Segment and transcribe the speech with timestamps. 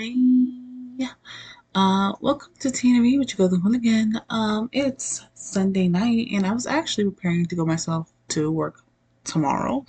[0.00, 0.16] Hey,
[1.74, 4.18] uh, welcome to TNV with your golden again.
[4.30, 8.82] Um, it's Sunday night, and I was actually preparing to go myself to work
[9.24, 9.84] tomorrow.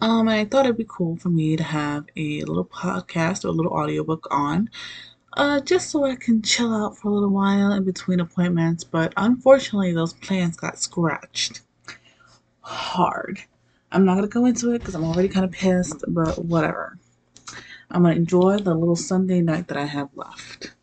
[0.00, 3.48] Um, and I thought it'd be cool for me to have a little podcast or
[3.48, 4.70] a little audiobook on,
[5.34, 8.82] uh, just so I can chill out for a little while in between appointments.
[8.82, 11.60] But unfortunately, those plans got scratched
[12.62, 13.40] hard.
[13.92, 16.96] I'm not gonna go into it because I'm already kind of pissed, but whatever.
[17.94, 20.74] I'm gonna enjoy the little Sunday night that I have left.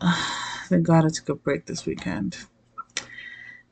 [0.66, 2.36] thank God I took a break this weekend.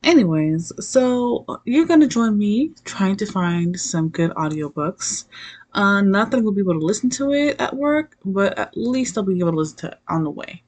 [0.05, 5.25] Anyways, so you're gonna join me trying to find some good audiobooks.
[5.73, 8.77] Uh, not that I'm gonna be able to listen to it at work, but at
[8.77, 10.63] least I'll be able to listen to it on the way.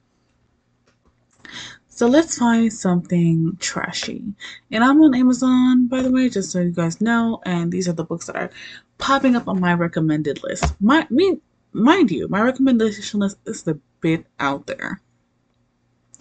[1.86, 4.24] So let's find something trashy.
[4.72, 7.40] And I'm on Amazon, by the way, just so you guys know.
[7.44, 8.50] And these are the books that are
[8.98, 10.74] popping up on my recommended list.
[10.80, 11.40] My me,
[11.72, 15.00] mind you, my recommendation list is a bit out there.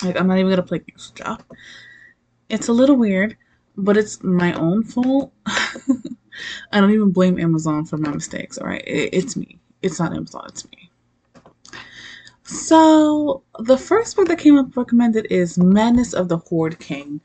[0.04, 1.40] Like I'm not even gonna play with y'all.
[2.50, 3.38] It's a little weird,
[3.76, 5.34] but it's my own fault.
[6.72, 8.58] I don't even blame Amazon for my mistakes.
[8.58, 9.60] All right, it, it's me.
[9.82, 10.46] It's not Amazon.
[10.48, 10.90] It's me.
[12.44, 17.20] So the first book that came up recommended is Madness of the Horde King.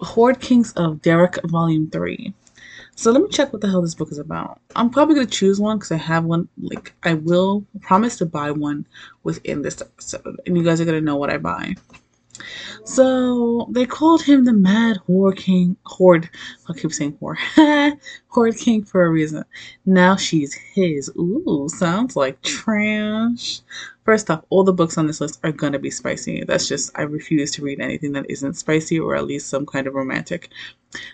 [0.00, 2.34] Horde Kings of Derek Volume 3.
[2.98, 4.58] So let me check what the hell this book is about.
[4.74, 6.48] I'm probably gonna choose one because I have one.
[6.58, 8.86] Like I will promise to buy one
[9.22, 11.74] within this episode, and you guys are gonna know what I buy.
[12.84, 15.76] So they called him the Mad Horde King.
[15.84, 16.30] Horde.
[16.68, 17.38] I keep saying Horde.
[18.28, 19.44] Horde King for a reason.
[19.84, 21.10] Now she's his.
[21.16, 23.60] Ooh, sounds like trash.
[24.04, 26.44] First off, all the books on this list are gonna be spicy.
[26.44, 29.86] That's just I refuse to read anything that isn't spicy or at least some kind
[29.86, 30.50] of romantic.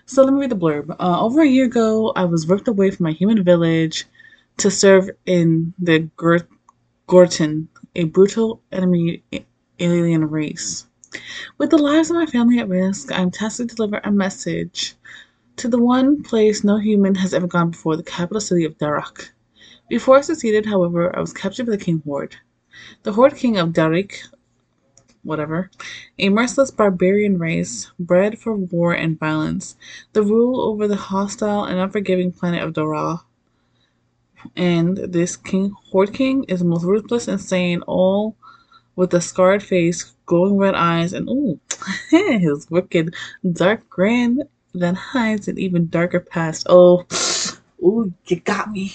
[0.06, 0.94] So let me read the blurb.
[1.00, 4.04] Uh, over a year ago, I was ripped away from my human village
[4.58, 6.10] to serve in the
[7.08, 9.22] Ghertun, a brutal enemy
[9.78, 10.86] alien race.
[11.58, 14.94] With the lives of my family at risk, I am tasked to deliver a message
[15.56, 19.30] to the one place no human has ever gone before, the capital city of Darak.
[19.88, 22.36] Before I succeeded, however, I was captured by the King Horde.
[23.02, 24.22] The Horde King of Darik,
[25.22, 25.70] whatever,
[26.18, 29.76] a merciless barbarian race, bred for war and violence,
[30.14, 33.22] the rule over the hostile and unforgiving planet of Dara.
[34.56, 38.36] And this King Horde King is the most ruthless, and insane, all
[38.96, 41.58] with a scarred face, glowing red eyes, and ooh,
[42.10, 43.14] his wicked
[43.52, 44.42] dark grin
[44.74, 46.66] that hides an even darker past.
[46.68, 47.06] Oh,
[47.82, 48.92] ooh, you got me.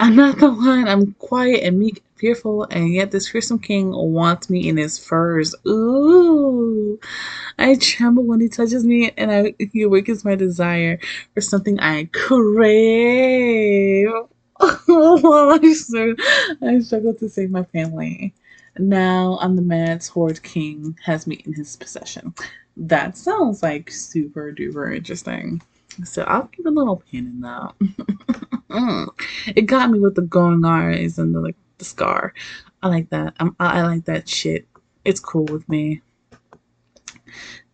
[0.00, 0.88] I'm not the one.
[0.88, 5.54] I'm quiet and meek, fearful, and yet this fearsome king wants me in his furs.
[5.66, 6.98] Ooh,
[7.58, 10.98] I tremble when he touches me, and I, he awakens my desire
[11.34, 14.08] for something I crave.
[14.60, 15.74] I
[16.80, 18.32] struggle to save my family.
[18.78, 22.34] Now I'm the man's horde king has me in his possession.
[22.76, 25.62] That sounds like super duper interesting.
[26.04, 27.74] So I'll give a little pin in that.
[29.56, 32.34] it got me with the going eyes and the like the scar.
[32.82, 33.34] I like that.
[33.40, 34.66] I'm, I like that shit.
[35.04, 36.02] It's cool with me.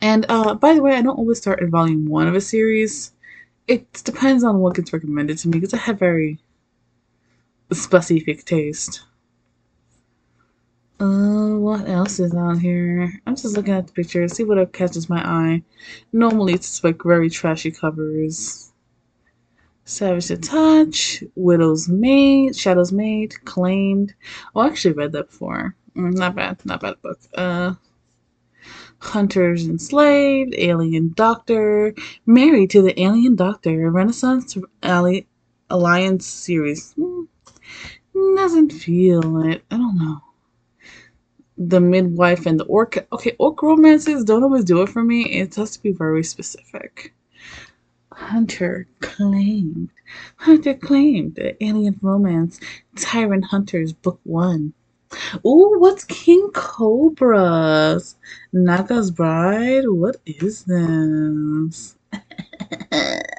[0.00, 3.12] And uh, by the way, I don't always start in volume one of a series.
[3.66, 6.38] It depends on what gets recommended to me because I have very
[7.72, 9.02] specific taste.
[11.02, 13.12] Uh, what else is on here?
[13.26, 15.64] I'm just looking at the pictures, see what catches my eye.
[16.12, 18.72] Normally, it's like very trashy covers.
[19.84, 24.14] Savage to Touch, Widow's Maid, Shadow's Maid, Claimed.
[24.54, 25.74] Oh, I actually read that before.
[25.96, 27.18] Mm, not bad, not bad book.
[27.34, 27.74] Uh,
[29.00, 31.96] Hunters Enslaved, Alien Doctor,
[32.26, 36.94] Married to the Alien Doctor, Renaissance Alliance series.
[36.94, 37.26] Mm,
[38.36, 39.64] doesn't feel it.
[39.68, 40.20] I don't know
[41.56, 43.06] the midwife and the orc.
[43.12, 45.22] Okay, orc romances don't always do it for me.
[45.24, 47.14] It has to be very specific.
[48.12, 49.90] Hunter claimed.
[50.36, 52.60] Hunter claimed the alien romance.
[52.96, 54.74] Tyrant Hunters, Book One.
[55.46, 58.16] Ooh, what's King Cobra's?
[58.52, 59.84] Naga's Bride?
[59.86, 61.96] What is this?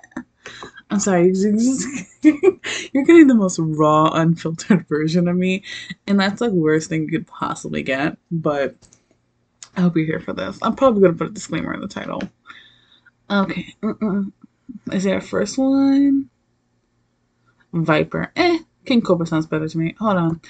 [0.93, 1.25] I'm sorry,
[2.21, 5.63] you're getting the most raw, unfiltered version of me,
[6.05, 8.15] and that's like worst thing you could possibly get.
[8.29, 8.75] But
[9.75, 10.59] I hope you're here for this.
[10.61, 12.21] I'm probably gonna put a disclaimer in the title.
[13.27, 14.31] Okay, Mm-mm.
[14.91, 16.29] is there a first one?
[17.73, 18.31] Viper.
[18.35, 19.95] Eh, King Cobra sounds better to me.
[19.97, 20.41] Hold on.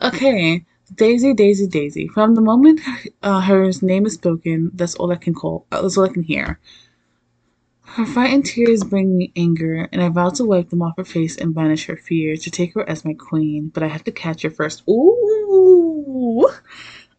[0.00, 2.08] Okay, Daisy, Daisy, Daisy.
[2.08, 2.80] From the moment
[3.22, 5.66] uh, her name is spoken, that's all I can call.
[5.70, 6.58] That's all I can hear.
[7.84, 11.36] Her frightened tears bring me anger, and I vow to wipe them off her face
[11.36, 13.68] and banish her fear, to take her as my queen.
[13.68, 14.82] But I have to catch her first.
[14.88, 16.48] Ooh!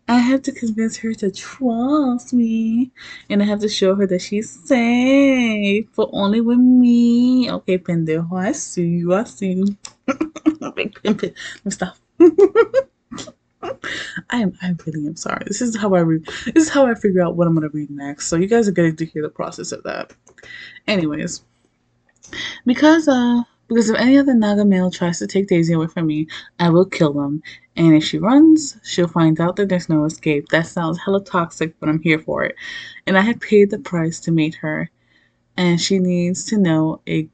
[0.07, 2.91] I have to convince her to trust me.
[3.29, 7.51] And I have to show her that she's safe, but only with me.
[7.51, 9.77] Okay, pendejo, I see you, I see you.
[10.59, 10.91] Let me
[11.69, 11.97] stop.
[14.29, 15.43] I am I really am sorry.
[15.47, 17.89] This is how I read this is how I figure out what I'm gonna read
[17.89, 18.27] next.
[18.27, 20.13] So you guys are getting to hear the process of that.
[20.87, 21.43] Anyways.
[22.65, 26.27] Because uh because if any other Naga male tries to take Daisy away from me,
[26.59, 27.41] I will kill them.
[27.75, 30.49] And if she runs, she'll find out that there's no escape.
[30.49, 32.55] That sounds hella toxic, but I'm here for it.
[33.07, 34.91] And I have paid the price to meet her.
[35.57, 37.29] And she needs to know a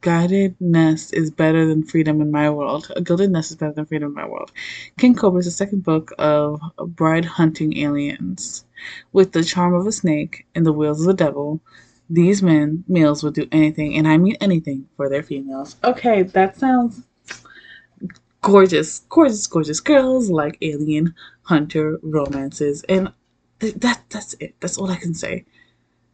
[0.00, 2.90] guided nest is better than freedom in my world.
[2.96, 4.52] A gilded nest is better than freedom in my world.
[4.98, 8.64] King Cobra is the second book of bride hunting aliens.
[9.12, 11.60] With the charm of a snake and the wheels of the devil,
[12.08, 15.76] these men, males, will do anything, and I mean anything, for their females.
[15.84, 17.02] Okay, that sounds
[18.42, 23.12] gorgeous, gorgeous, gorgeous girls like alien hunter romances, and
[23.60, 24.54] th- that that's it.
[24.60, 25.44] That's all I can say.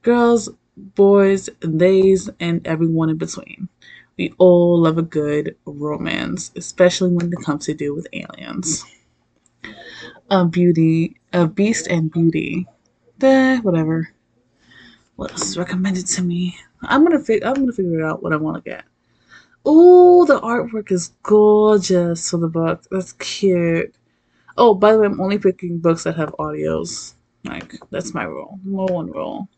[0.03, 3.69] Girls, boys, theys, and everyone in between.
[4.17, 8.85] We all love a good romance, especially when it comes to do with aliens.
[10.31, 12.67] A beauty, a beast and beauty.
[13.21, 14.09] Eh, whatever.
[15.17, 16.57] What else is recommended to me?
[16.83, 18.85] I'm gonna fi- I'm gonna figure out what I want to get.
[19.65, 22.85] Oh, the artwork is gorgeous for the book.
[22.91, 23.95] That's cute.
[24.57, 27.15] Oh, by the way, I'm only picking books that have audios.
[27.45, 28.59] Like that's my rule.
[28.65, 29.49] No one rule.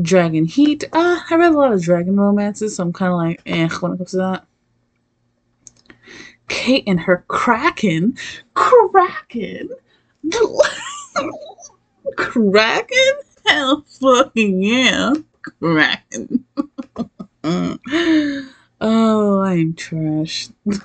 [0.00, 0.84] Dragon Heat.
[0.92, 3.92] Uh, I read a lot of dragon romances, so I'm kind of like, eh, when
[3.92, 4.46] it comes to that.
[6.48, 8.16] Kate and her Kraken.
[8.54, 9.70] Kraken?
[12.16, 13.12] Kraken?
[13.46, 15.14] Hell fucking yeah.
[15.42, 16.44] Kraken.
[18.80, 20.48] oh, I'm trash.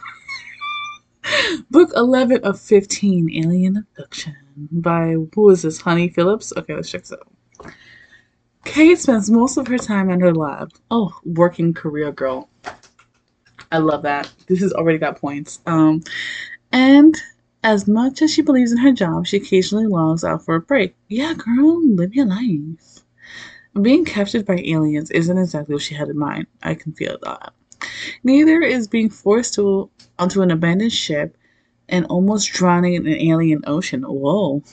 [1.71, 4.35] Book 11 of 15 Alien Abduction
[4.71, 6.53] by, who is this, Honey Phillips?
[6.55, 7.27] Okay, let's check this out.
[8.65, 10.71] Kate spends most of her time in her lab.
[10.91, 12.49] Oh, working career girl.
[13.71, 14.31] I love that.
[14.47, 15.59] This has already got points.
[15.65, 16.03] Um,
[16.71, 17.15] and
[17.63, 20.95] as much as she believes in her job, she occasionally logs out for a break.
[21.07, 23.01] Yeah, girl, live your life.
[23.81, 26.47] Being captured by aliens isn't exactly what she had in mind.
[26.63, 27.53] I can feel that.
[28.23, 31.37] Neither is being forced to onto an abandoned ship
[31.89, 34.03] and almost drowning in an alien ocean.
[34.03, 34.63] Whoa.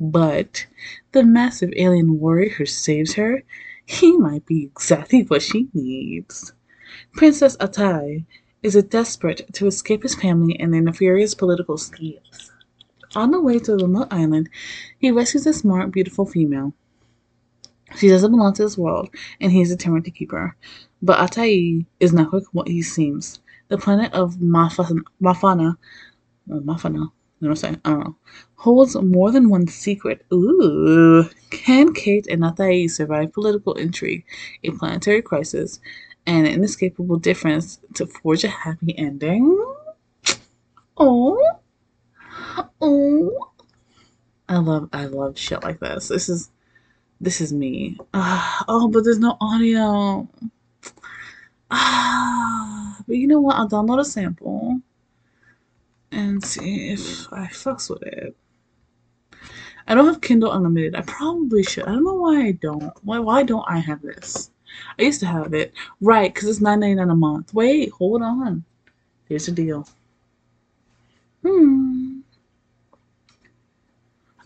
[0.00, 0.66] But
[1.12, 3.42] the massive alien warrior who saves her,
[3.84, 6.54] he might be exactly what she needs.
[7.12, 8.24] Princess Atai
[8.62, 12.50] is desperate to escape his family and their nefarious political schemes.
[13.14, 14.48] On the way to a remote island,
[14.98, 16.72] he rescues a smart, beautiful female.
[17.96, 19.10] She doesn't belong to this world,
[19.40, 20.56] and he is determined to keep her.
[21.02, 23.40] But Atai is not what he seems.
[23.68, 25.76] The planet of Mafana, Mafana,
[26.48, 27.10] Mafana,
[27.40, 27.80] you know what I'm saying?
[27.84, 28.16] I don't know.
[28.60, 30.26] Holds more than one secret.
[30.30, 31.24] Ooh.
[31.48, 34.22] Can Kate and Atai survive political intrigue,
[34.62, 35.80] a planetary crisis,
[36.26, 39.56] and an inescapable difference to forge a happy ending?
[40.98, 41.42] Oh.
[42.82, 43.48] Oh.
[44.46, 46.08] I love I love shit like this.
[46.08, 46.50] This is
[47.18, 47.96] this is me.
[48.12, 50.28] Uh, oh, but there's no audio.
[51.70, 53.56] Ah, but you know what?
[53.56, 54.82] I'll download a sample
[56.12, 58.36] and see if I fucks with it.
[59.90, 60.94] I don't have Kindle Unlimited.
[60.94, 61.82] I probably should.
[61.82, 62.92] I don't know why I don't.
[63.02, 64.52] Why why don't I have this?
[64.96, 65.72] I used to have it.
[66.00, 67.52] Right, because it's nine ninety nine a month.
[67.52, 68.64] Wait, hold on.
[69.28, 69.88] Here's the deal.
[71.44, 72.20] Hmm.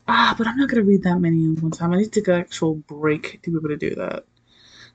[0.09, 1.93] Ah, but I'm not gonna read that many in one time.
[1.93, 4.25] I need to take an actual break to be able to do that.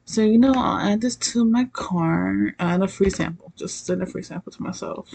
[0.06, 2.56] So you know, I'll add this to my cart.
[2.60, 3.54] Add a free sample.
[3.56, 5.14] Just send a free sample to myself.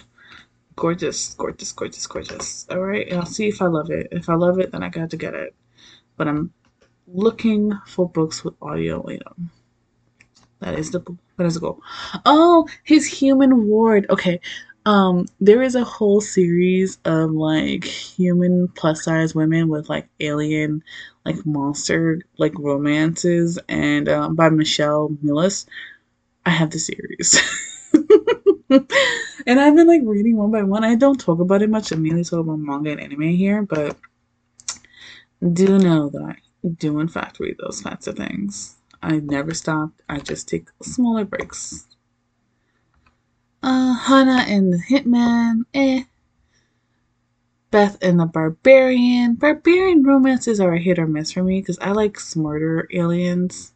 [0.77, 2.67] Gorgeous, gorgeous, gorgeous, gorgeous.
[2.71, 4.09] All right, and I'll see if I love it.
[4.11, 5.55] If I love it, then I got to get it.
[6.17, 6.53] But I'm
[7.07, 9.31] looking for books with audio later.
[10.61, 11.81] That is the book that is the goal.
[12.25, 14.07] Oh, his human ward.
[14.11, 14.41] Okay.
[14.87, 20.85] Um, there is a whole series of like human plus size women with like alien
[21.25, 25.67] like monster like romances and um, by Michelle Millis.
[26.47, 27.41] I have the series.
[29.47, 30.85] and I've been like reading one by one.
[30.85, 31.93] I don't talk about it much.
[31.93, 33.97] I mainly talk about manga and anime here, but
[35.53, 36.37] do know that I
[36.79, 38.77] do in fact read those kinds of things.
[39.03, 40.01] I never stopped.
[40.09, 41.87] I just take smaller breaks.
[43.63, 46.05] Uh, Hana and the Hitman, eh.
[47.71, 49.35] Beth and the Barbarian.
[49.35, 53.74] Barbarian romances are a hit or miss for me because I like smarter aliens.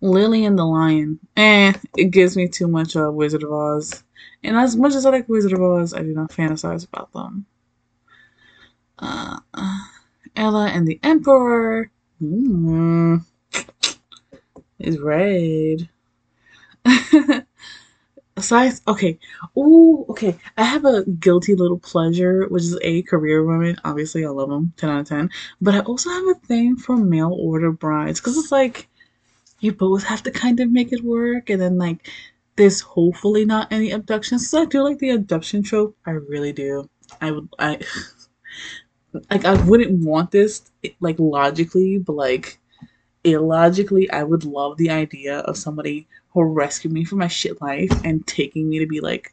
[0.00, 1.72] Lily and the Lion, eh.
[1.96, 4.04] It gives me too much of Wizard of Oz.
[4.44, 7.46] And as much as I like Wizard of Oz, I do not fantasize about them.
[8.98, 9.38] Uh,
[10.36, 11.90] Ella and the Emperor.
[12.22, 13.24] Mm.
[14.78, 15.88] It's red.
[18.38, 19.18] Size okay.
[19.56, 20.38] Ooh, okay.
[20.56, 23.78] I have a guilty little pleasure, which is a career woman.
[23.84, 25.30] Obviously, I love them, 10 out of 10.
[25.60, 28.88] But I also have a thing for mail order brides because it's like
[29.60, 32.08] you both have to kind of make it work, and then like
[32.56, 34.50] there's hopefully not any abductions.
[34.50, 35.96] So I do like the abduction trope.
[36.04, 36.88] I really do.
[37.20, 37.80] I would, I
[39.30, 42.58] like, I wouldn't want this like logically, but like
[43.24, 47.90] illogically, I would love the idea of somebody who rescued me from my shit life
[48.04, 49.32] and taking me to be like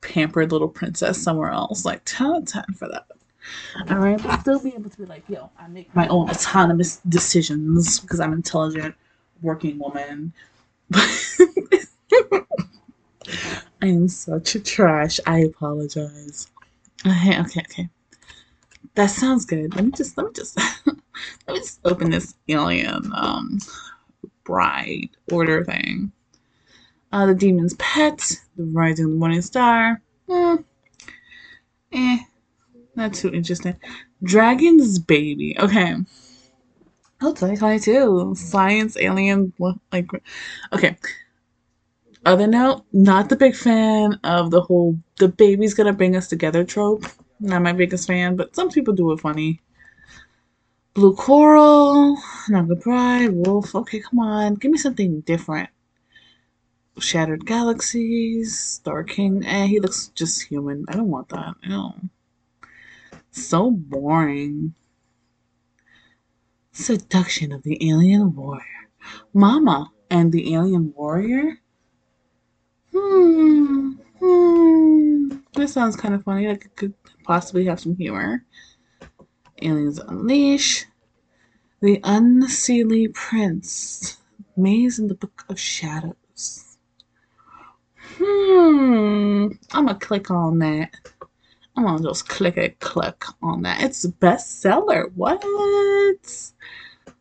[0.00, 1.84] pampered little princess somewhere else.
[1.84, 3.06] Like, 10 out of 10 for that.
[3.90, 7.00] All right, but still be able to be like, yo, I make my own autonomous
[7.08, 8.94] decisions because I'm intelligent
[9.44, 10.32] working woman.
[10.94, 11.06] I
[13.82, 15.20] am such a trash.
[15.26, 16.48] I apologize.
[17.06, 17.88] Okay, okay, okay.
[18.94, 19.74] That sounds good.
[19.74, 20.96] Let me just let me just let
[21.48, 23.58] me just open this alien um
[24.44, 26.12] bride order thing.
[27.12, 28.18] Uh, the demon's pet,
[28.56, 30.00] the rising of the morning star.
[30.28, 30.56] Hmm.
[31.92, 32.18] Eh,
[32.96, 33.76] not too interesting.
[34.22, 35.56] Dragon's baby.
[35.58, 35.94] Okay.
[37.24, 38.34] Oh, 2022.
[38.36, 39.54] Science, alien,
[39.90, 40.10] like,
[40.74, 40.98] okay.
[42.26, 46.64] Other note, not the big fan of the whole the baby's gonna bring us together
[46.64, 47.06] trope.
[47.40, 49.62] Not my biggest fan, but some people do it funny.
[50.92, 52.18] Blue Coral,
[52.50, 53.74] Naga Pride, Wolf.
[53.74, 55.70] Okay, come on, give me something different.
[56.98, 59.46] Shattered Galaxies, Star King.
[59.46, 60.84] Eh, he looks just human.
[60.88, 61.54] I don't want that.
[61.62, 61.90] Ew.
[63.30, 64.74] So boring.
[66.74, 68.90] Seduction of the Alien Warrior.
[69.32, 71.60] Mama and the Alien Warrior?
[72.92, 73.92] Hmm.
[74.18, 75.28] Hmm.
[75.54, 76.48] This sounds kind of funny.
[76.48, 78.44] Like it could possibly have some humor.
[79.62, 80.86] Aliens Unleash.
[81.80, 84.18] The Unseelie Prince.
[84.56, 86.76] Maze in the Book of Shadows.
[88.18, 89.46] Hmm.
[89.70, 90.90] I'm gonna click on that.
[91.76, 93.82] I'm gonna just click a click on that.
[93.82, 95.10] It's a bestseller.
[95.14, 95.44] What?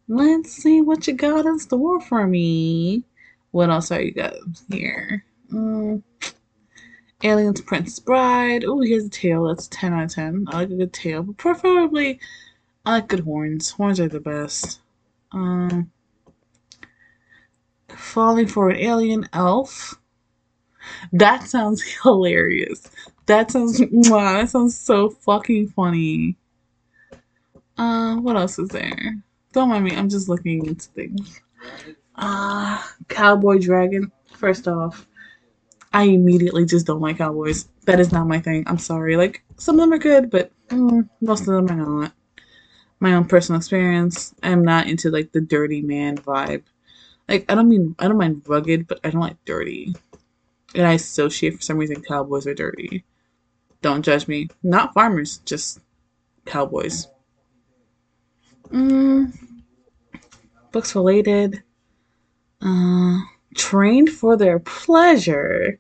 [0.08, 3.04] Let's see what you got in store for me.
[3.52, 4.34] What else are you got
[4.70, 5.26] here?
[5.52, 6.04] Mm.
[7.24, 8.66] Aliens Prince Bride.
[8.66, 9.48] Oh, here's a tail.
[9.48, 10.46] That's 10 out of 10.
[10.50, 12.20] I like a good tail, but preferably,
[12.86, 13.72] I like good horns.
[13.72, 14.82] Horns are the best.
[15.32, 15.90] Um,
[17.90, 19.96] falling for an alien elf.
[21.14, 22.90] That sounds hilarious.
[23.26, 26.38] That sounds wow, that sounds so fucking funny.
[27.78, 29.16] Uh, what else is there?
[29.54, 31.42] Don't mind me, I'm just looking into things.
[32.16, 34.12] Uh, Cowboy Dragon.
[34.34, 35.08] First off,
[35.94, 37.70] I immediately just don't like cowboys.
[37.86, 38.64] That is not my thing.
[38.68, 39.16] I'm sorry.
[39.16, 42.14] Like some of them are good, but mm, most of them are not.
[43.00, 44.34] My own personal experience.
[44.44, 46.64] I'm not into like the dirty man vibe.
[47.30, 49.94] Like I don't mean I don't mind rugged, but I don't like dirty.
[50.76, 53.06] And I associate for some reason cowboys are dirty.
[53.84, 54.48] Don't judge me.
[54.64, 55.80] Not farmers, just
[56.46, 57.08] cowboys.
[58.72, 59.38] Mm,
[60.72, 61.62] books related.
[62.62, 63.20] Uh,
[63.56, 65.78] trained for their pleasure.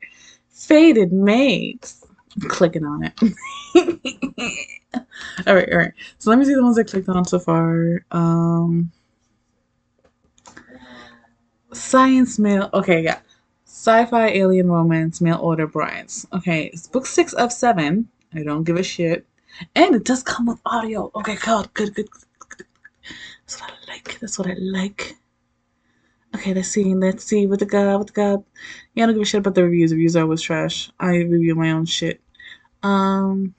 [0.49, 2.05] Faded mates.
[2.41, 3.13] I'm clicking on it.
[5.47, 5.93] all right, all right.
[6.19, 8.05] So let me see the ones I clicked on so far.
[8.11, 8.91] Um,
[11.71, 12.69] science mail.
[12.73, 13.19] Okay, yeah.
[13.73, 16.27] Sci-fi alien romance mail order brides.
[16.31, 18.07] Okay, it's book six of seven.
[18.31, 19.25] I don't give a shit,
[19.75, 21.09] and it does come with audio.
[21.15, 22.07] Okay, good, good, good.
[22.11, 22.67] good.
[23.41, 24.19] That's what I like.
[24.19, 25.17] That's what I like.
[26.35, 26.93] Okay, let's see.
[26.93, 28.43] Let's see what the god, what the god.
[28.93, 29.91] Yeah, I don't give a shit about the reviews.
[29.91, 30.91] Reviews are always trash.
[30.99, 32.21] I review my own shit.
[32.83, 33.55] Um,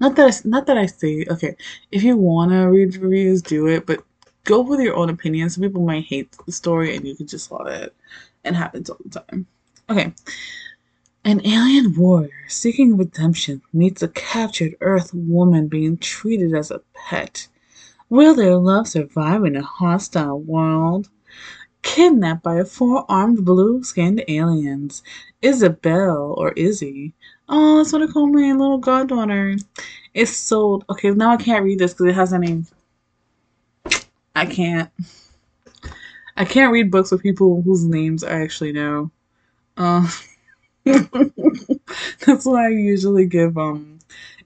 [0.00, 1.56] not that I, not that I say okay.
[1.92, 4.02] If you wanna read reviews, do it, but
[4.46, 5.50] go with your own opinion.
[5.50, 7.94] Some people might hate the story, and you can just love it.
[8.44, 9.46] It happens all the time.
[9.90, 10.12] Okay.
[11.24, 17.48] An alien warrior seeking redemption meets a captured Earth woman being treated as a pet.
[18.08, 21.08] Will their love survive in a hostile world?
[21.82, 25.02] Kidnapped by four-armed blue-skinned aliens.
[25.42, 27.12] Isabel or Izzy.
[27.48, 29.56] Oh, that's what I call my little goddaughter.
[30.14, 30.84] It's sold.
[30.88, 32.66] Okay, now I can't read this because it has a name.
[34.36, 34.90] I can't.
[36.36, 39.10] I can't read books with people whose names I actually know.
[39.78, 40.06] Uh,
[40.84, 43.98] that's why I usually give um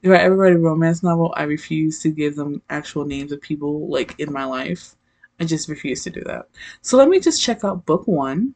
[0.03, 3.43] if I ever write a romance novel, I refuse to give them actual names of
[3.43, 4.95] people like in my life.
[5.41, 6.47] I just refuse to do that.
[6.83, 8.55] So let me just check out book one.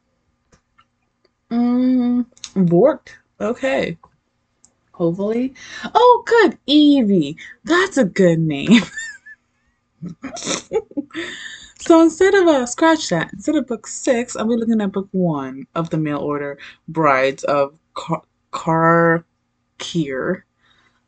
[1.51, 3.17] Mm, Vorked.
[3.41, 3.99] Okay.
[4.93, 5.55] Hopefully.
[5.95, 6.59] Oh, good.
[6.67, 7.37] Evie.
[7.65, 8.83] That's a good name.
[11.79, 15.09] so instead of uh, scratch that, instead of book six, I'll be looking at book
[15.13, 16.59] one of the mail order
[16.89, 18.23] Brides of Car-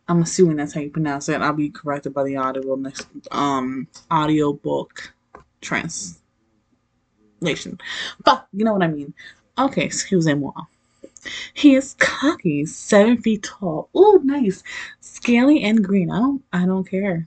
[0.08, 1.40] I'm assuming that's how you pronounce it.
[1.40, 5.12] I'll be corrected by the audible next um audio book
[5.60, 6.20] translation.
[8.24, 9.14] But you know what I mean.
[9.58, 10.50] Okay, excuse me.
[11.54, 13.88] He is cocky, seven feet tall.
[13.94, 14.62] Oh, nice.
[15.00, 16.10] Scaly and green.
[16.10, 17.26] I don't I don't care.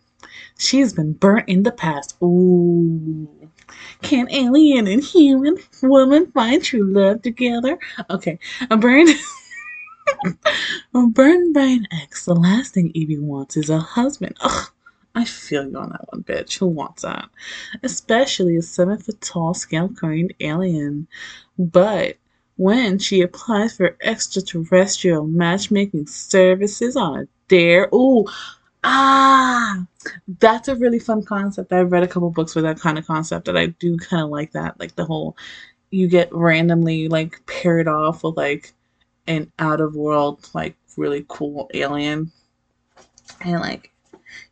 [0.57, 2.15] She's been burnt in the past.
[2.21, 3.27] Ooh.
[4.01, 7.77] Can alien and human woman find true love together?
[8.09, 8.39] Okay.
[8.69, 9.09] I'm burned
[11.13, 12.25] burned by an ex.
[12.25, 14.37] The last thing Evie wants is a husband.
[14.41, 14.69] Ugh.
[15.15, 16.59] I feel you on that one, bitch.
[16.59, 17.29] Who wants that?
[17.83, 21.07] Especially a seven foot tall, scale coined alien.
[21.57, 22.17] But
[22.57, 27.89] when she applies for extraterrestrial matchmaking services on a dare.
[27.93, 28.25] Ooh,
[28.83, 29.85] ah,
[30.39, 31.73] that's a really fun concept.
[31.73, 34.29] I've read a couple books with that kind of concept, and I do kind of
[34.29, 34.79] like that.
[34.79, 35.37] Like the whole,
[35.91, 38.73] you get randomly like paired off with like
[39.27, 42.31] an out of world, like really cool alien,
[43.41, 43.91] and like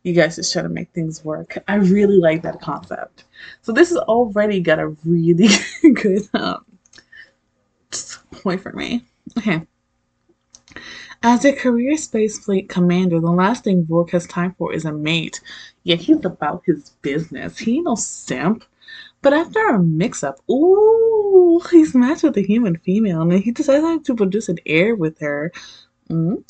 [0.02, 1.58] you guys just try to make things work.
[1.68, 3.24] I really like that concept.
[3.62, 5.48] So this has already got a really
[5.94, 6.64] good um,
[8.32, 9.04] point for me.
[9.36, 9.66] Okay.
[11.22, 14.92] As a career space fleet commander, the last thing Rourke has time for is a
[14.92, 15.40] mate.
[15.82, 17.58] Yeah, he's about his business.
[17.58, 18.64] He ain't no simp.
[19.20, 24.14] But after a mix-up, ooh, he's matched with a human female, and he decides to
[24.14, 25.52] produce an heir with her.
[26.08, 26.44] Mm.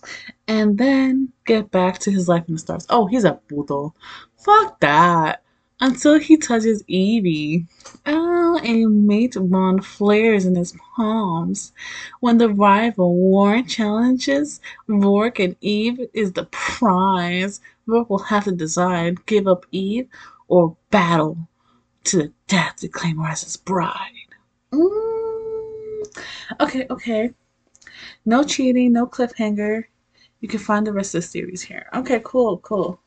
[0.47, 2.87] And then get back to his life in the stars.
[2.91, 3.95] Oh, he's a puto.
[4.37, 5.43] Fuck that
[5.81, 7.67] until he touches Evie.
[8.07, 11.73] Oh, a mate bond flares in his palms.
[12.21, 17.61] When the rival war challenges Vork and Eve is the prize.
[17.87, 20.09] Rourke will have to decide give up Eve
[20.49, 21.39] or battle
[22.05, 24.13] to the death to claim her as his bride.
[24.73, 26.25] Mm.
[26.61, 27.31] Okay, okay.
[28.25, 29.85] No cheating, no cliffhanger.
[30.41, 31.89] You can find the rest of the series here.
[31.95, 33.01] Okay, cool, cool.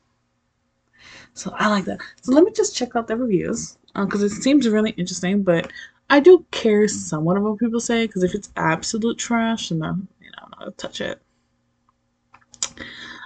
[1.34, 2.00] So I like that.
[2.22, 5.42] So let me just check out the reviews because uh, it seems really interesting.
[5.42, 5.72] But
[6.10, 10.08] I do care somewhat of what people say because if it's absolute trash, then I'm,
[10.20, 11.22] you know, I'm not gonna touch it.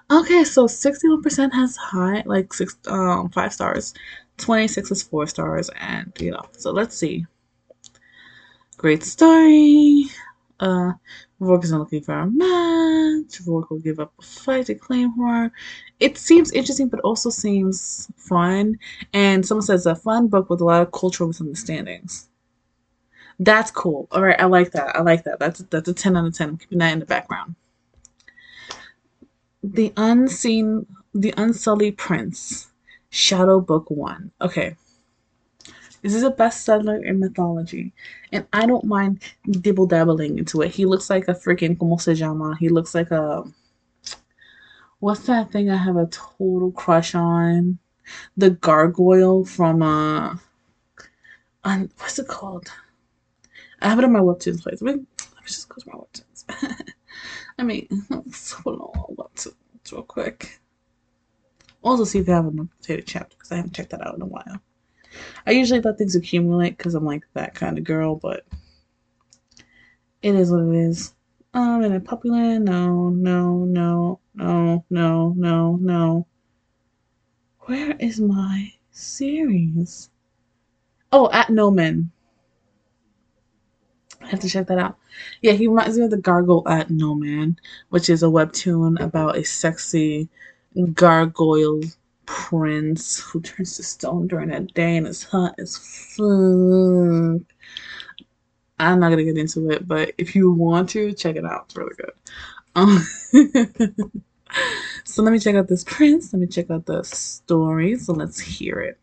[0.08, 3.92] Okay, so 61% has high, like six, um, five stars,
[4.36, 6.44] 26 is four stars, and you know.
[6.52, 7.26] So let's see.
[8.76, 10.04] Great story.
[10.60, 10.92] Uh,
[11.38, 13.40] Rourke isn't looking for a match.
[13.46, 15.52] Rourke will give up a fight to claim her.
[16.00, 18.78] It seems interesting, but also seems fun.
[19.12, 22.28] And someone says a fun book with a lot of cultural misunderstandings.
[23.38, 24.08] That's cool.
[24.12, 24.96] All right, I like that.
[24.96, 25.38] I like that.
[25.38, 26.50] That's that's a ten out of ten.
[26.50, 27.54] I'm keeping that in the background.
[29.62, 32.68] The unseen, the unsullied prince,
[33.10, 34.30] Shadow Book One.
[34.40, 34.76] Okay,
[36.02, 37.92] this is a bestseller in mythology,
[38.32, 40.70] and I don't mind dibble dabbling into it.
[40.70, 42.56] He looks like a freaking como se llama.
[42.58, 43.44] He looks like a
[45.00, 47.78] what's that thing I have a total crush on?
[48.36, 50.36] The gargoyle from uh,
[51.98, 52.70] what's it called?
[53.82, 54.80] I have it on my webtoons place.
[54.80, 56.92] Let me, let me just go to my webtoons.
[57.58, 59.54] I mean, on webtoons
[59.92, 60.60] real quick.
[61.82, 64.22] Also, see if they have an updated chapter because I haven't checked that out in
[64.22, 64.60] a while.
[65.46, 68.44] I usually let things accumulate because I'm like that kind of girl, but
[70.22, 71.14] it is what it is.
[71.54, 72.64] Um, in a puppy land?
[72.66, 76.26] No, no, no, no, no, no, no.
[77.60, 80.10] Where is my series?
[81.12, 82.10] Oh, at No Men.
[84.20, 84.98] I have to check that out.
[85.40, 87.56] Yeah, he reminds me of the Gargoyle at No Man,
[87.90, 90.28] which is a webtoon about a sexy
[90.92, 91.80] gargoyle
[92.26, 97.42] prince who turns to stone during that day and is hot as fuck.
[98.78, 101.64] I'm not gonna get into it, but if you want to, check it out.
[101.66, 102.12] It's really good.
[102.74, 103.06] Um,
[105.04, 106.32] so let me check out this prince.
[106.32, 107.96] Let me check out the story.
[107.96, 108.98] So let's hear it.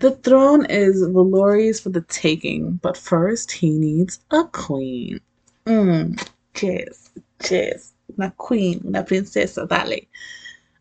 [0.00, 5.20] The throne is Valroy's for the taking, but first he needs a queen.
[5.66, 7.92] Mm, cheers, cheers.
[8.18, 10.08] Una queen, una princesa, dale.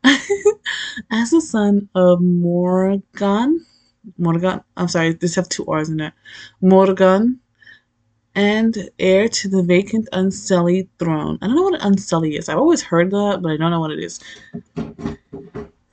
[1.12, 3.66] As the son of Morgan,
[4.18, 6.14] Morgan, I'm sorry, this have two R's in it.
[6.62, 7.42] Morgan,
[8.34, 11.38] and heir to the vacant Unsullied throne.
[11.42, 12.48] I don't know what an Unsullied is.
[12.48, 14.22] I've always heard that, but I don't know what it is.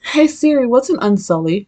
[0.03, 1.67] Hey Siri, what's an Unsullied?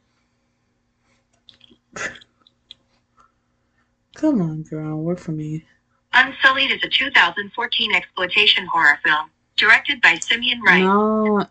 [4.14, 5.66] Come on, girl, work for me.
[6.12, 10.82] Unsullied is a 2014 exploitation horror film Directed by Simeon Rice.
[10.82, 11.46] No.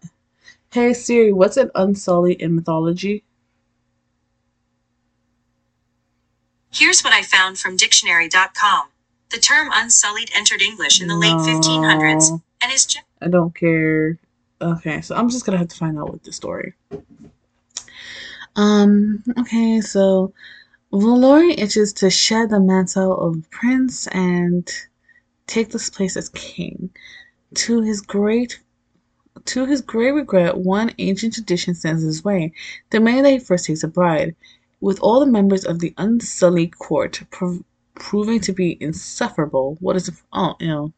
[0.71, 3.23] Hey Siri, what's an unsullied in mythology?
[6.71, 8.89] Here's what I found from dictionary.com.
[9.31, 14.19] The term unsullied entered English in the late 1500s and is gen- I don't care.
[14.61, 16.75] Okay, so I'm just gonna have to find out what the story.
[18.55, 20.33] Um, okay, so
[20.93, 24.69] Valroy itches to shed the mantle of prince and
[25.47, 26.91] take this place as king.
[27.55, 28.59] To his great
[29.49, 32.53] to his great regret, one ancient tradition stands in his way.
[32.91, 34.35] The man that he first takes a bride,
[34.81, 37.63] with all the members of the unsullied court prov-
[37.95, 39.77] proving to be insufferable.
[39.81, 40.15] What is it?
[40.33, 40.93] Oh, you know,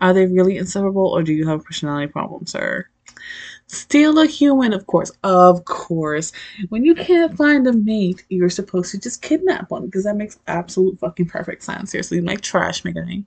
[0.00, 2.86] are they really insufferable, or do you have a personality problem, sir?
[3.66, 5.12] Still a human, of course.
[5.22, 6.32] Of course.
[6.68, 10.38] When you can't find a mate, you're supposed to just kidnap one because that makes
[10.46, 11.92] absolute fucking perfect sense.
[11.92, 13.24] Seriously, like trash, McGinney.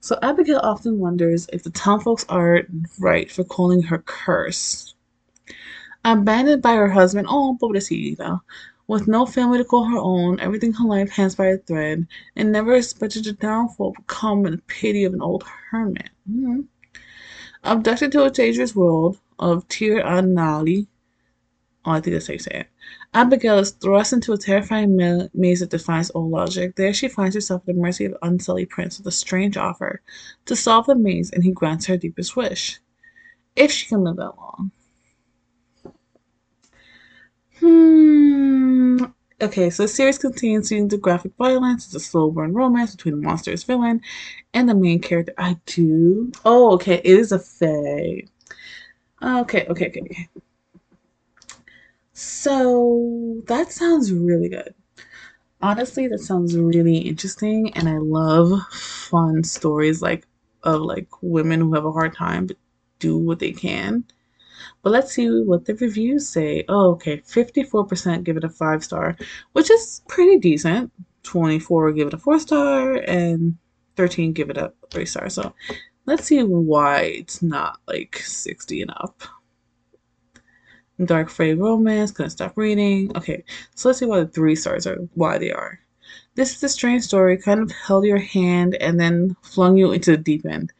[0.00, 2.62] So Abigail often wonders if the town folks are
[2.98, 4.94] right for calling her cursed.
[6.04, 8.40] Abandoned by her husband, oh, pobrecita,
[8.86, 12.06] with no family to call her own, everything her life hangs by a thread,
[12.36, 16.10] and never expected the downfall would come in the pity of an old hermit.
[16.30, 16.60] Hmm.
[17.64, 20.86] Abducted to a dangerous world of Tir Anali,
[21.84, 22.68] oh, I think that's how you say it.
[23.14, 26.76] Abigail is thrust into a terrifying ma- maze that defies all logic.
[26.76, 30.02] There she finds herself at the mercy of unsullied prince with a strange offer
[30.46, 32.80] to solve the maze, and he grants her deepest wish.
[33.56, 34.70] If she can live that long.
[37.60, 39.04] Hmm.
[39.40, 41.86] Okay, so the series contains scenes of graphic violence.
[41.86, 44.00] It's a slow burn romance between a monstrous villain
[44.54, 45.34] and the main character.
[45.36, 46.32] I do.
[46.44, 46.96] Oh, okay.
[46.96, 48.22] It is a fae.
[49.22, 50.28] Okay, okay, okay.
[52.18, 54.74] So that sounds really good.
[55.60, 60.26] Honestly, that sounds really interesting, and I love fun stories like
[60.62, 62.56] of like women who have a hard time but
[63.00, 64.02] do what they can.
[64.82, 66.64] But let's see what the reviews say.
[66.70, 67.18] Oh, okay.
[67.18, 69.14] 54% give it a five star,
[69.52, 70.90] which is pretty decent.
[71.22, 73.58] 24 give it a four star, and
[73.96, 75.28] 13 give it a three star.
[75.28, 75.52] So
[76.06, 79.22] let's see why it's not like 60 and up.
[81.04, 83.14] Dark Fae Romance, couldn't stop reading.
[83.16, 85.80] Okay, so let's see why the three stars are why they are.
[86.34, 90.12] This is a strange story, kind of held your hand and then flung you into
[90.12, 90.72] the deep end.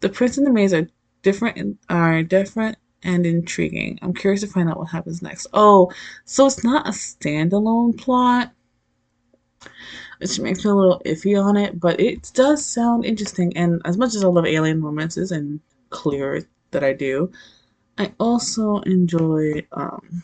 [0.00, 0.88] The prince and the maze are
[1.22, 3.98] different are different and intriguing.
[4.02, 5.46] I'm curious to find out what happens next.
[5.52, 5.92] Oh,
[6.24, 8.52] so it's not a standalone plot,
[10.18, 13.56] which makes me a little iffy on it, but it does sound interesting.
[13.56, 15.60] And as much as I love alien romances and
[15.90, 17.30] clear that I do,
[17.98, 20.22] I also enjoy um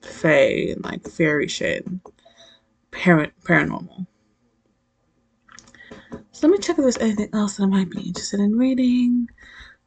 [0.00, 1.86] fae and like fairy shit,
[2.90, 4.06] parent paranormal.
[6.32, 9.28] So let me check if there's anything else that I might be interested in reading.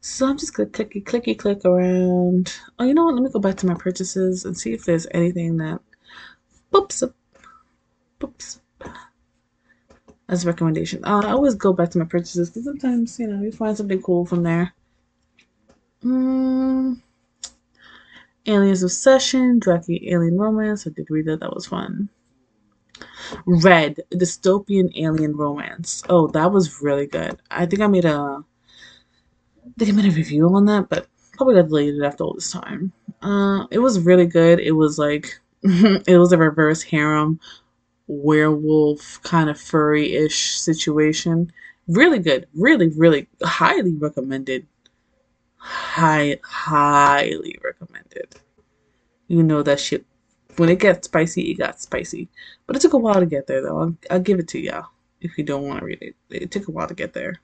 [0.00, 2.52] So I'm just gonna clicky clicky click around.
[2.78, 3.14] Oh, you know what?
[3.14, 5.80] Let me go back to my purchases and see if there's anything that
[6.72, 7.14] boops up,
[8.20, 8.60] boops
[10.28, 11.04] as a recommendation.
[11.04, 14.02] Uh, I always go back to my purchases because sometimes you know you find something
[14.02, 14.74] cool from there.
[16.04, 17.00] Mm,
[18.46, 20.86] Aliens Obsession, Dracula Alien Romance.
[20.86, 21.40] I did read that.
[21.40, 22.08] That was fun.
[23.46, 26.02] Red, Dystopian Alien Romance.
[26.08, 27.40] Oh, that was really good.
[27.50, 28.44] I think I made a
[29.64, 32.50] I think I made a review on that, but probably got deleted after all this
[32.50, 32.92] time.
[33.22, 34.60] Uh, it was really good.
[34.60, 37.40] It was like it was a reverse harem
[38.08, 41.52] werewolf kind of furry-ish situation.
[41.88, 42.46] Really good.
[42.54, 44.66] Really, really highly recommended.
[45.62, 48.34] High, highly recommended.
[49.28, 50.04] You know that shit.
[50.56, 52.28] When it gets spicy, it got spicy.
[52.66, 53.78] But it took a while to get there, though.
[53.78, 54.88] I'll, I'll give it to y'all
[55.20, 56.16] if you don't want to read it.
[56.30, 57.40] It took a while to get there.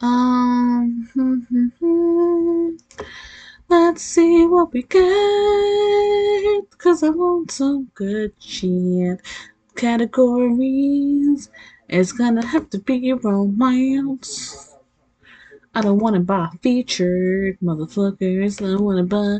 [0.00, 1.08] Um,
[3.68, 6.78] let's see what we get.
[6.78, 9.20] Cause I want some good shit.
[9.76, 11.48] Categories.
[11.88, 14.69] It's gonna have to be romance.
[15.74, 18.60] I don't wanna buy featured motherfuckers.
[18.60, 19.38] I don't wanna buy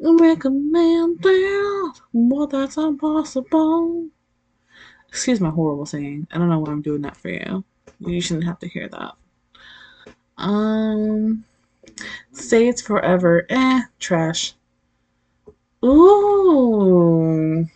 [0.00, 2.00] recommend recommended.
[2.12, 4.08] Well, that's impossible.
[5.08, 6.26] Excuse my horrible singing.
[6.30, 7.64] I don't know why I'm doing that for you.
[8.00, 9.14] You shouldn't have to hear that.
[10.36, 11.44] Um,
[12.32, 13.46] say it's forever.
[13.48, 14.54] Eh, trash.
[15.84, 17.66] Ooh,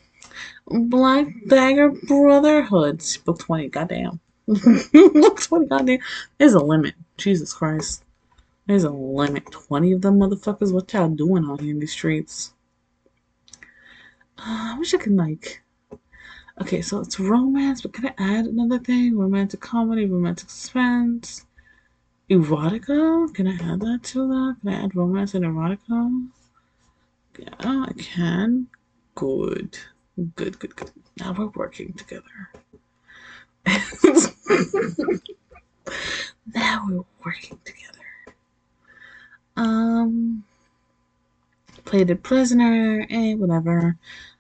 [0.67, 3.03] Black Dagger Brotherhood.
[3.25, 4.21] Book 20, goddamn.
[4.47, 5.99] Book 20, goddamn.
[6.39, 6.95] There's a limit.
[7.17, 8.05] Jesus Christ.
[8.67, 9.51] There's a limit.
[9.51, 10.73] 20 of them motherfuckers.
[10.73, 12.55] What y'all doing out here in these streets?
[14.39, 15.63] Uh, I wish I could, like.
[16.61, 19.17] Okay, so it's romance, but can I add another thing?
[19.17, 21.47] Romantic comedy, romantic suspense,
[22.29, 23.33] Erotica?
[23.35, 24.57] Can I add that to that?
[24.61, 26.29] Can I add romance and erotica?
[27.39, 28.69] Yeah, I can.
[29.15, 29.79] Good.
[30.37, 30.91] Good, good, good.
[31.19, 32.53] Now we're working together.
[36.55, 38.37] Now we're working together.
[39.57, 40.45] Um,
[41.85, 43.97] played a prisoner, eh, whatever.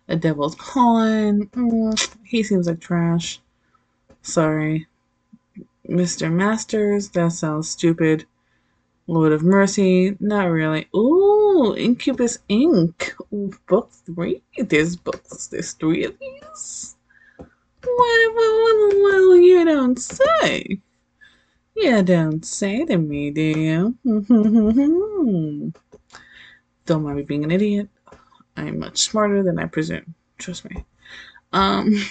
[0.08, 1.46] A devil's pawn.
[1.48, 3.40] Mm, he seems like trash.
[4.22, 4.86] Sorry.
[5.88, 6.32] Mr.
[6.32, 8.26] Masters, that sounds stupid.
[9.06, 10.88] Lord of Mercy, not really.
[10.94, 13.12] Ooh, Incubus Inc.
[13.32, 14.42] Ooh, book three.
[14.56, 15.48] There's books.
[15.48, 16.96] There's three of these.
[17.84, 20.78] What, what, what, you don't say?
[21.76, 23.96] You don't say to me, do you?
[26.86, 27.88] don't mind me being an idiot.
[28.56, 30.14] I'm much smarter than I presume.
[30.38, 30.84] Trust me.
[31.52, 31.94] Um.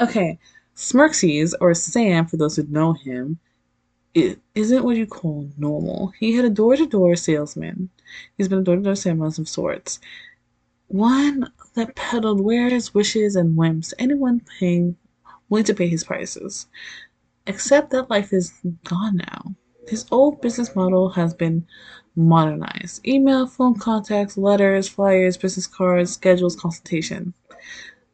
[0.00, 0.38] Okay,
[0.76, 3.40] Smirksies, or Sam, for those who know him,
[4.14, 6.12] it isn't what you call normal.
[6.18, 7.90] He had a door to door salesman.
[8.36, 9.98] He's been a door to door salesman of sorts.
[10.88, 14.96] One that peddled wares, wishes, and whims to anyone paying
[15.48, 16.66] willing to pay his prices.
[17.46, 18.52] Except that life is
[18.84, 19.54] gone now.
[19.88, 21.66] His old business model has been
[22.14, 23.06] modernized.
[23.06, 27.32] Email, phone contacts, letters, flyers, business cards, schedules, consultation.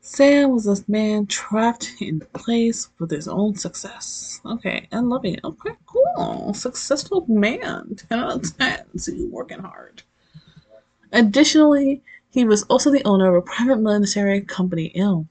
[0.00, 4.40] Sam was a man trapped in place with his own success.
[4.44, 5.40] Okay, and loving it.
[5.42, 6.52] Okay, cool.
[6.54, 7.96] Successful man.
[8.10, 8.98] 10 out of 10.
[8.98, 10.02] So you working hard.
[11.12, 12.02] Additionally,
[12.34, 15.28] he was also the owner of a private military company, ill,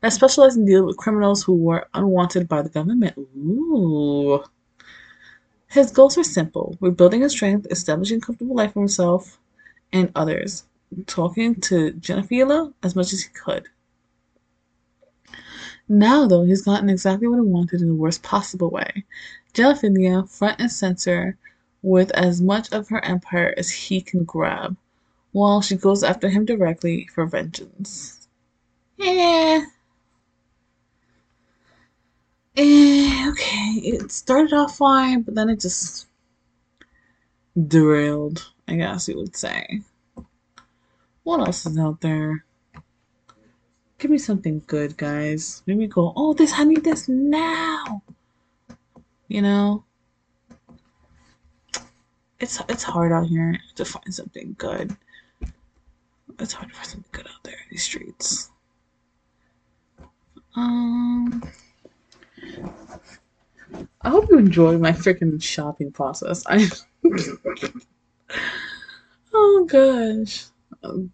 [0.00, 3.14] that specialized in dealing with criminals who were unwanted by the government.
[3.18, 4.42] Ooh.
[5.68, 9.38] His goals were simple rebuilding his strength, establishing a comfortable life for himself
[9.92, 10.64] and others,
[11.06, 13.68] talking to Jennifer as much as he could.
[15.90, 19.04] Now, though, he's gotten exactly what he wanted in the worst possible way.
[19.52, 21.36] Jellyfinia front and center
[21.82, 24.74] with as much of her empire as he can grab,
[25.32, 28.28] while she goes after him directly for vengeance.
[28.96, 29.64] Yeah.
[32.56, 36.06] Eh, okay, it started off fine, but then it just
[37.68, 39.82] derailed, I guess you would say.
[41.22, 42.44] What else is out there?
[43.98, 45.62] Give me something good, guys.
[45.66, 48.02] Maybe go, oh, this, I need this now.
[49.28, 49.84] You know?
[52.40, 54.96] It's, it's hard out here to find something good.
[56.40, 58.50] It's hard to find something good out there in these streets.
[60.56, 61.42] Um,
[64.02, 66.42] I hope you enjoy my freaking shopping process.
[66.46, 66.68] I.
[69.32, 70.46] oh gosh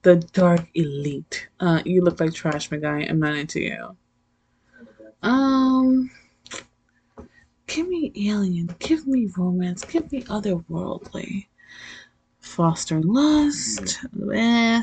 [0.03, 1.49] the Dark Elite.
[1.61, 3.01] Uh, you look like trash, my guy.
[3.01, 3.97] I'm not into you.
[5.23, 6.11] Um,
[7.67, 8.75] give me alien.
[8.79, 9.85] Give me romance.
[9.85, 11.47] Give me otherworldly.
[12.41, 13.99] Foster lust.
[14.33, 14.83] Eh.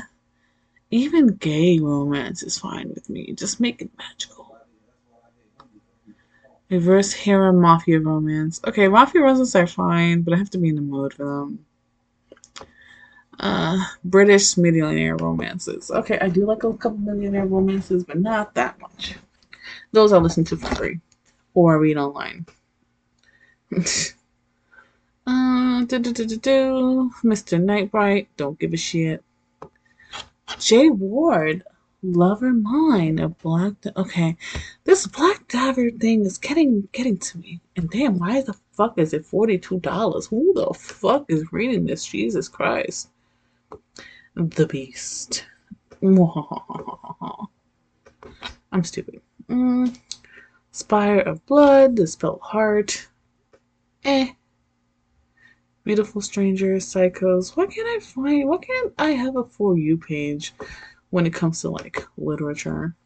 [0.94, 3.32] Even gay romance is fine with me.
[3.32, 4.58] Just make it magical.
[6.70, 8.60] Reverse harem mafia romance.
[8.66, 11.66] Okay, mafia romances are fine, but I have to be in the mood for them
[13.40, 15.90] uh, British millionaire romances.
[15.90, 19.16] Okay, I do like a couple millionaire romances, but not that much.
[19.92, 21.00] Those I listen to for free
[21.54, 22.46] or read online.
[25.26, 27.10] uh, do, do, do, do, do.
[27.22, 27.60] Mr.
[27.60, 29.24] Nightbright, don't give a shit.
[30.58, 31.62] Jay Ward,
[32.02, 33.74] Lover Mine, a black.
[33.96, 34.36] okay,
[34.84, 37.60] this Black Diver thing is getting getting to me.
[37.76, 40.26] And damn, why the fuck is it forty two dollars?
[40.26, 42.04] Who the fuck is reading this?
[42.04, 43.08] Jesus Christ!
[44.34, 45.46] the beast.
[48.72, 49.20] I'm stupid.
[49.48, 49.96] Mm.
[50.72, 53.08] Spire of Blood, The Spell Heart.
[54.04, 54.32] Eh.
[55.84, 57.54] Beautiful Strangers, Psychos.
[57.58, 60.54] What can't I find, What can't I have a For You page
[61.10, 62.96] when it comes to like literature?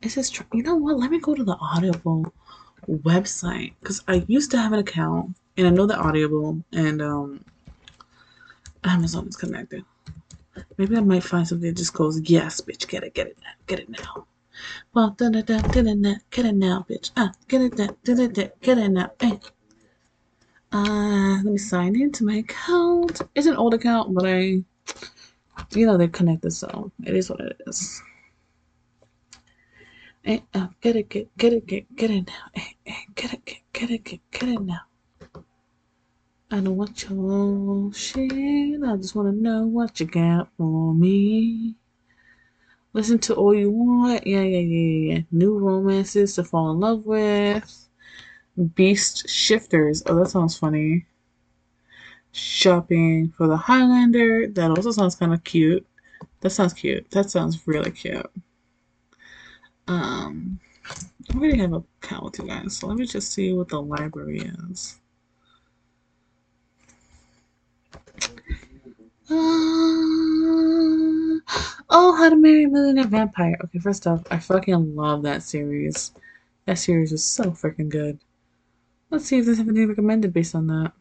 [0.00, 0.46] This true?
[0.54, 0.96] You know what?
[0.98, 2.32] Let me go to the Audible
[2.88, 7.44] website because I used to have an account and I know the Audible and um
[8.84, 9.84] Amazon is connected.
[10.78, 13.50] Maybe I might find something that just goes, yes, bitch, get it, get it now,
[13.66, 14.26] get it now.
[14.94, 17.10] Well, da da da da da get it now, bitch.
[17.18, 19.10] Ah, get it, da da da get it now.
[19.20, 19.40] Hey.
[20.72, 23.22] Uh, let me sign into my account.
[23.34, 24.62] It's an old account, but I,
[25.70, 28.02] you know, they're connected, so it is what it is.
[30.22, 32.50] Hey, uh, get it, get, get it, get, get it now.
[32.52, 34.80] Hey, hey, get it, get, get it, get, get it now.
[36.50, 38.82] I don't want your shit.
[38.82, 41.76] I just want to know what you got for me.
[42.92, 44.26] Listen to all you want.
[44.26, 45.20] Yeah, yeah, yeah, yeah.
[45.30, 47.87] New romances to fall in love with.
[48.64, 50.02] Beast Shifters.
[50.06, 51.06] Oh, that sounds funny.
[52.32, 54.48] Shopping for the Highlander.
[54.48, 55.86] That also sounds kind of cute.
[56.40, 57.10] That sounds cute.
[57.10, 58.30] That sounds really cute.
[59.86, 60.60] Um,
[61.30, 63.80] I already have a account with you guys, so let me just see what the
[63.80, 65.00] library is.
[69.30, 69.34] Uh,
[71.90, 73.58] oh, How to Marry a Millionaire Vampire.
[73.64, 76.12] Okay, first off, I fucking love that series.
[76.66, 78.18] That series was so freaking good.
[79.10, 80.92] Let's see if there's anything recommended based on that.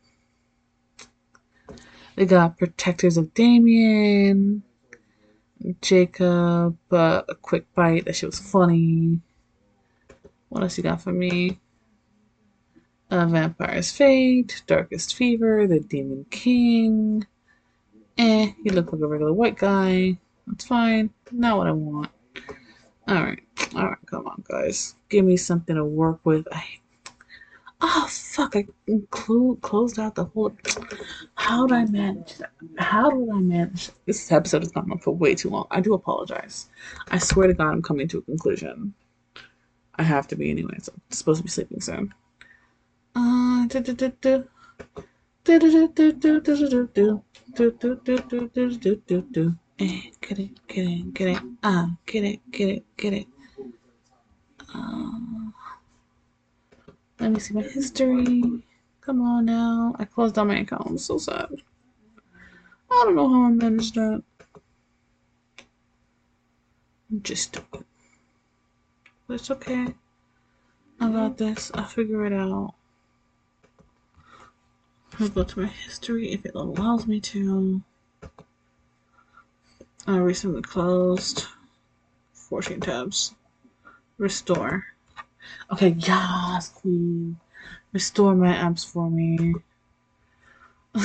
[2.15, 4.63] They got Protectors of Damien,
[5.81, 8.05] Jacob, uh, A Quick Bite.
[8.05, 9.19] That shit was funny.
[10.49, 11.59] What else you got for me?
[13.11, 17.25] Uh, Vampire's Fate, Darkest Fever, The Demon King.
[18.17, 20.17] Eh, he looked like a regular white guy.
[20.47, 21.11] That's fine.
[21.31, 22.09] Not what I want.
[23.07, 23.41] Alright.
[23.75, 24.95] Alright, come on, guys.
[25.09, 26.47] Give me something to work with.
[26.51, 26.63] I...
[27.79, 28.55] Oh, fuck.
[28.55, 30.51] I include, closed out the whole...
[31.35, 32.51] How did I manage that?
[32.77, 33.89] How did I manage...
[34.05, 35.67] This episode has gone on for way too long.
[35.69, 36.69] I do apologize.
[37.09, 38.93] I swear to God, I'm coming to a conclusion.
[39.95, 42.13] I have to be anyway, so I'm supposed to be sleeping soon.
[43.15, 44.47] Uh, do, do, do, do.
[45.43, 47.23] Do, do, do, do, do, do, do, do.
[47.55, 49.55] Do, do, do, do, do, do, do.
[49.79, 51.43] Eh, get it, get it, get it.
[51.63, 53.27] Ah, get it, get it, get it.
[54.73, 55.11] Uh,
[57.19, 58.43] let me see my history.
[59.01, 59.95] Come on now.
[59.97, 60.85] I closed down my account.
[60.85, 61.49] I'm so sad.
[62.91, 64.23] I don't know how I managed that.
[67.09, 67.85] I'm just stupid.
[69.27, 69.93] But it's okay.
[70.99, 71.71] I got this.
[71.73, 72.73] I'll figure it out.
[75.19, 77.81] I'll go to my history if it allows me to.
[80.05, 81.45] I recently closed
[82.33, 83.35] 14 tabs.
[84.17, 84.85] Restore.
[85.71, 87.39] Okay, yes, queen.
[87.93, 89.55] Restore my apps for me.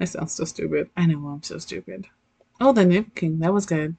[0.00, 0.90] I sound so stupid.
[0.96, 2.06] I know I'm so stupid.
[2.60, 3.38] Oh, the Nip King.
[3.40, 3.96] That was good.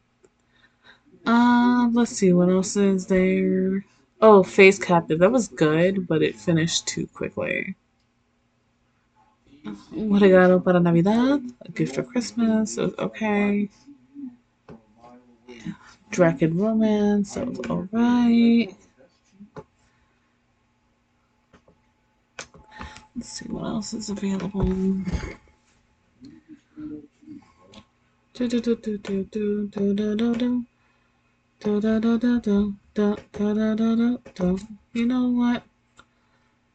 [1.25, 2.33] Uh, let's see.
[2.33, 3.85] What else is there?
[4.21, 5.19] Oh, Face Captive.
[5.19, 7.75] That was good, but it finished too quickly.
[9.65, 13.69] Un regalo para Navidad, a gift for Christmas, it was okay.
[16.09, 18.75] Dragon Romance, that was alright.
[23.21, 24.63] Let's see what else is available.
[28.33, 30.65] Do do do do do do do do do
[34.33, 34.65] do.
[34.93, 35.61] You know what?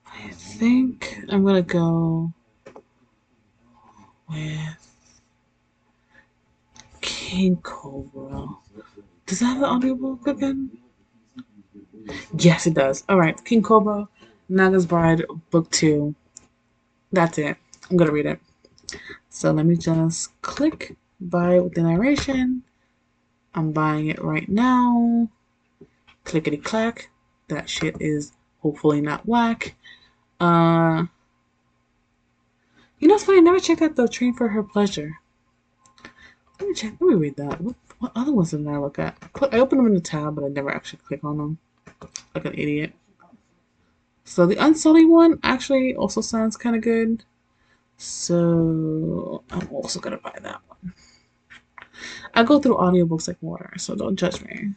[0.06, 2.32] I think I'm gonna go
[4.28, 5.00] with
[7.00, 8.46] King Cobra.
[9.26, 10.70] Does that have an audiobook again?
[12.38, 13.02] Yes, it does.
[13.08, 14.06] All right, King Cobra,
[14.48, 16.14] Naga's Bride, Book Two.
[17.12, 17.56] That's it.
[17.90, 18.40] I'm gonna read it.
[19.28, 22.62] So let me just click buy with the narration.
[23.54, 25.28] I'm buying it right now.
[26.24, 27.10] Clickety clack.
[27.48, 29.74] That shit is hopefully not whack.
[30.40, 31.04] Uh
[32.98, 33.38] you know, it's funny.
[33.38, 35.12] I never checked out the train for her pleasure.
[36.58, 36.94] Let me check.
[36.98, 37.60] Let me read that.
[37.60, 39.16] What, what other ones did I look at?
[39.52, 41.58] I opened them in the tab, but I never actually click on them.
[42.34, 42.94] Like an idiot.
[44.26, 47.24] So the Unsullied one actually also sounds kind of good.
[47.96, 50.92] So I'm also gonna buy that one.
[52.34, 54.74] I go through audiobooks like water, so don't judge me.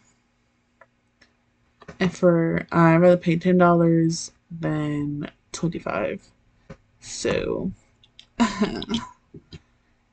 [1.99, 6.21] And for I rather pay ten dollars than twenty five.
[6.99, 7.71] So
[8.39, 8.99] it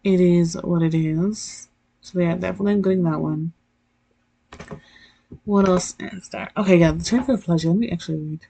[0.02, 1.68] is what it is.
[2.00, 3.52] So yeah, definitely I'm getting that one.
[5.44, 6.50] What else is there?
[6.56, 7.68] Okay, yeah, the Train for Pleasure.
[7.68, 8.46] Let me actually read.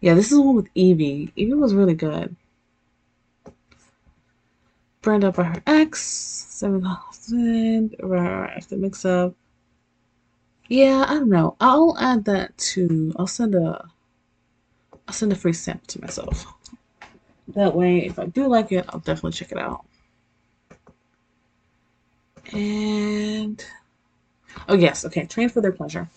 [0.00, 1.32] Yeah, this is one with Evie.
[1.36, 2.36] Evie was really good.
[5.00, 7.96] Burned up by her ex, seven thousand.
[8.02, 9.34] Right, the mix up.
[10.68, 11.56] Yeah, I don't know.
[11.60, 13.12] I'll add that to.
[13.16, 13.88] I'll send a
[15.08, 16.46] I'll send a free stamp to myself.
[17.48, 19.84] That way, if I do like it, I'll definitely check it out.
[22.52, 23.64] And
[24.68, 26.08] oh yes, okay, train for their pleasure.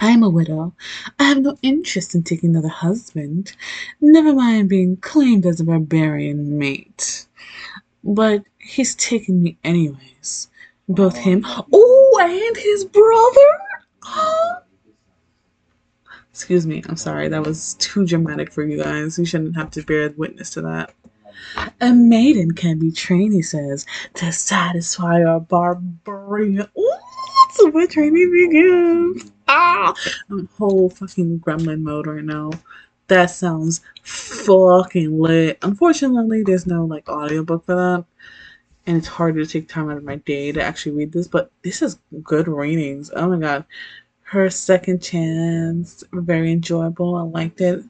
[0.00, 0.74] I am a widow.
[1.18, 3.52] I have no interest in taking another husband.
[4.00, 7.26] Never mind being claimed as a barbarian mate.
[8.02, 10.48] But he's taken me anyways.
[10.88, 13.58] Both him, oh, and his brother.
[14.04, 14.56] Oh.
[16.30, 17.28] Excuse me, I'm sorry.
[17.28, 19.18] That was too dramatic for you guys.
[19.18, 20.94] You shouldn't have to bear witness to that.
[21.80, 23.84] A maiden can be trained, he says,
[24.14, 26.66] to satisfy a barbarian.
[26.78, 26.98] Ooh,
[27.52, 29.30] so my training begins.
[29.52, 29.94] Ah,
[30.30, 32.50] I'm whole fucking gremlin mode right now.
[33.08, 35.58] That sounds fucking lit.
[35.62, 38.04] Unfortunately, there's no like audiobook for that.
[38.86, 41.50] And it's hard to take time out of my day to actually read this, but
[41.62, 43.10] this is good readings.
[43.14, 43.64] Oh my god.
[44.22, 47.16] Her second chance, very enjoyable.
[47.16, 47.84] I liked it.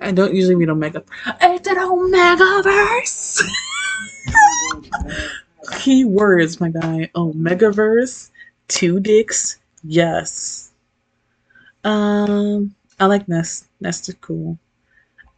[0.00, 1.02] I don't usually read Omega.
[1.40, 3.42] It's an Omega Omegaverse!
[5.70, 7.08] Keywords, my guy.
[7.14, 8.30] Omegaverse,
[8.68, 10.71] two dicks, yes.
[11.84, 13.66] Um, I like Nest.
[13.80, 14.58] Nest is cool.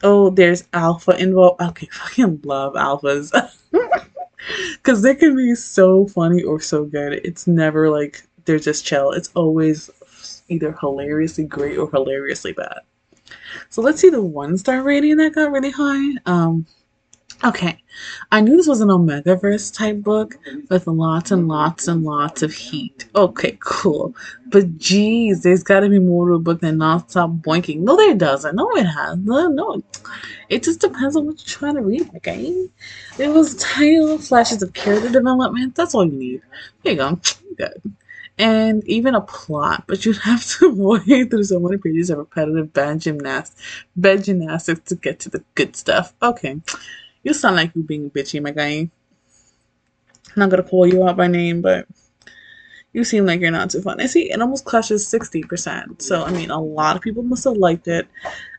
[0.02, 1.62] Oh, there's alpha involved.
[1.62, 3.32] Okay, fucking love alphas.
[4.74, 7.14] Because they can be so funny or so good.
[7.24, 9.12] It's never like they're just chill.
[9.12, 9.90] It's always
[10.48, 12.80] either hilariously great or hilariously bad.
[13.70, 16.16] So let's see the one star rating that got really high.
[16.26, 16.66] Um,
[17.44, 17.82] okay,
[18.32, 20.36] I knew this was an Omegaverse type book
[20.70, 23.06] with lots and lots and lots of heat.
[23.14, 24.14] Okay, cool.
[24.46, 27.80] But geez, there's got to be more to a book than non-stop boinking.
[27.80, 28.56] No, there doesn't.
[28.56, 29.18] No, it has.
[29.18, 29.82] No, no.
[30.48, 32.68] It just depends on what you're trying to read, okay?
[33.18, 35.74] It was tiny little flashes of character development.
[35.74, 36.42] That's all you need.
[36.82, 37.20] There you go.
[37.56, 37.80] Good
[38.38, 42.72] and even a plot, but you'd have to wade through so many pages of repetitive
[43.00, 43.62] gymnastics,
[43.96, 46.14] bed gymnastics to get to the good stuff.
[46.22, 46.60] Okay,
[47.24, 48.88] you sound like you being bitchy, my guy.
[48.88, 48.90] I'm
[50.36, 51.88] not gonna call you out by name, but
[52.92, 54.00] you seem like you're not too fun.
[54.00, 56.00] I see it almost clashes 60%.
[56.00, 58.06] So, I mean, a lot of people must have liked it.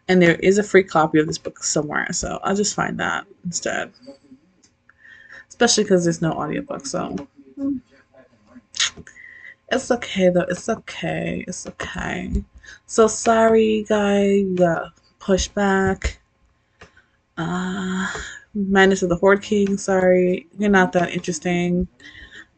[0.07, 2.11] And there is a free copy of this book somewhere.
[2.11, 3.91] So, I'll just find that instead.
[5.47, 6.86] Especially because there's no audiobook.
[6.86, 7.28] So.
[9.72, 10.45] It's okay though.
[10.49, 11.43] It's okay.
[11.47, 12.43] It's okay.
[12.86, 14.43] So sorry, guy.
[15.20, 16.20] Pushed back.
[17.38, 18.07] Uh,
[18.56, 19.78] Madness of the Horde King.
[19.78, 21.88] Sorry, you're not that interesting.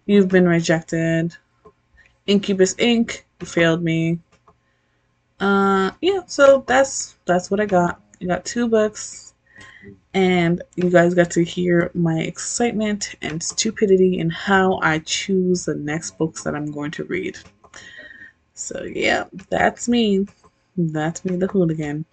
[0.06, 1.36] You've been rejected.
[2.28, 3.24] Incubus Inc.
[3.42, 4.20] You failed me.
[5.40, 6.22] Uh, yeah.
[6.28, 8.02] So that's that's what I got.
[8.22, 9.28] I got two books
[10.14, 15.76] and you guys got to hear my excitement and stupidity in how I choose the
[15.76, 17.38] next books that I'm going to read.
[18.56, 20.26] So, yeah, that's me.
[20.76, 22.06] That's me, the hooligan.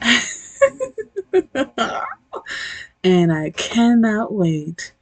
[3.04, 4.92] and I cannot wait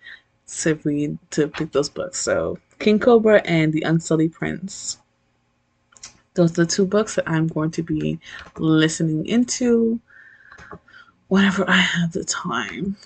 [0.60, 2.20] to read, to pick those books.
[2.20, 4.98] So, King Cobra and The Unsullied Prince.
[6.34, 8.20] Those are the two books that I'm going to be
[8.56, 10.00] listening into
[11.26, 12.96] whenever I have the time.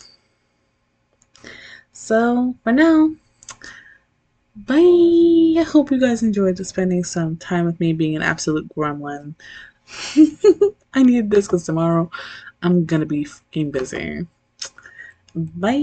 [1.92, 3.12] So for now,
[4.56, 4.74] bye.
[4.76, 9.34] I hope you guys enjoyed spending some time with me being an absolute gremlin.
[10.94, 12.10] I need this because tomorrow
[12.62, 14.26] I'm gonna be fucking busy.
[15.34, 15.78] Bye.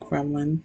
[0.00, 0.64] Gremlin.